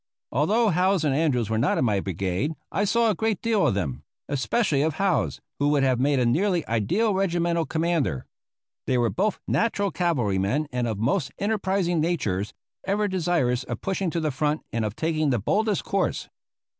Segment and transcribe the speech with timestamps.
[0.31, 3.75] Although Howze and Andrews were not in my brigade, I saw a great deal of
[3.75, 8.25] them, especially of Howze, who would have made a nearly ideal regimental commander.
[8.87, 12.51] They were both natural cavalry men and of most enterprising natures,
[12.83, 16.29] ever desirous of pushing to the front and of taking the boldest course.